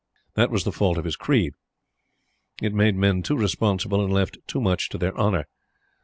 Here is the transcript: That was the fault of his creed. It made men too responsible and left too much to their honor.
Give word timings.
That 0.33 0.49
was 0.49 0.63
the 0.63 0.71
fault 0.71 0.97
of 0.97 1.05
his 1.05 1.15
creed. 1.15 1.53
It 2.59 2.73
made 2.73 2.95
men 2.95 3.21
too 3.21 3.37
responsible 3.37 4.03
and 4.03 4.11
left 4.11 4.39
too 4.47 4.59
much 4.59 4.89
to 4.89 4.97
their 4.97 5.15
honor. 5.15 5.45